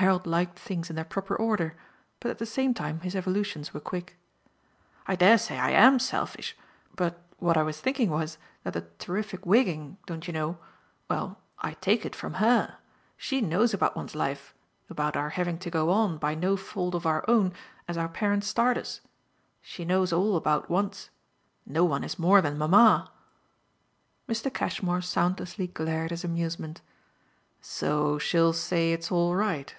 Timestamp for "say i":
5.36-5.72